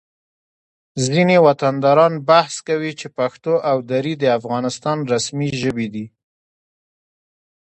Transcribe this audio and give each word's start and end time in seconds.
ځینې 1.07 1.35
وطنداران 1.47 2.13
بحث 2.29 2.55
کوي 2.67 2.91
چې 2.99 3.07
پښتو 3.17 3.53
او 3.69 3.77
دري 3.91 4.13
د 4.19 4.23
افغانستان 4.39 4.97
رسمي 5.13 5.49
ژبې 5.61 5.87
دي 5.93 6.05